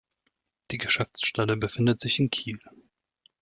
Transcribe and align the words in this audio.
Die 0.71 0.79
Geschäftsstelle 0.79 1.57
befindet 1.57 2.01
sich 2.01 2.17
in 2.17 2.31
Kiel. 2.31 2.57